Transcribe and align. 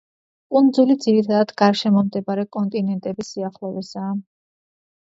კუნძულები 0.55 1.03
ძირითადად 1.05 1.53
გარშემო 1.63 2.03
მდებარე 2.09 2.49
კონტინენტების 2.59 3.33
სიახლოვესაა. 3.37 4.15